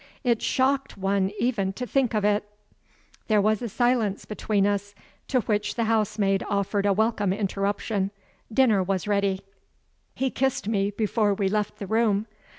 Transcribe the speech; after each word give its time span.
It 0.23 0.41
shocked 0.41 0.97
one 0.97 1.29
even 1.39 1.73
to 1.73 1.85
think 1.85 2.15
of 2.15 2.25
it. 2.25 2.43
There 3.27 3.39
was 3.39 3.61
a 3.61 3.69
silence 3.69 4.25
between 4.25 4.65
us, 4.65 4.95
to 5.27 5.41
which 5.41 5.75
the 5.75 5.83
housemaid 5.83 6.43
offered 6.49 6.87
a 6.87 6.91
welcome 6.91 7.31
interruption. 7.31 8.09
Dinner 8.51 8.81
was 8.81 9.07
ready. 9.07 9.41
He 10.15 10.31
kissed 10.31 10.67
me 10.67 10.89
before 10.89 11.35
we 11.35 11.49
left 11.49 11.77
the 11.77 11.85
room. 11.85 12.25